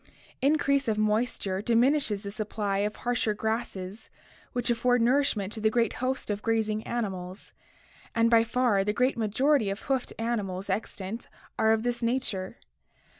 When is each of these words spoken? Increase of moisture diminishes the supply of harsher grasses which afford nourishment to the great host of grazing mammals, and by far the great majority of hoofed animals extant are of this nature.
Increase 0.41 0.87
of 0.87 0.97
moisture 0.97 1.61
diminishes 1.61 2.23
the 2.23 2.31
supply 2.31 2.79
of 2.79 2.95
harsher 2.95 3.35
grasses 3.35 4.09
which 4.51 4.71
afford 4.71 4.99
nourishment 5.03 5.53
to 5.53 5.61
the 5.61 5.69
great 5.69 5.93
host 6.01 6.31
of 6.31 6.41
grazing 6.41 6.81
mammals, 6.87 7.53
and 8.15 8.27
by 8.31 8.43
far 8.43 8.83
the 8.83 8.93
great 8.93 9.15
majority 9.15 9.69
of 9.69 9.81
hoofed 9.81 10.13
animals 10.17 10.71
extant 10.71 11.27
are 11.59 11.71
of 11.71 11.83
this 11.83 12.01
nature. 12.01 12.57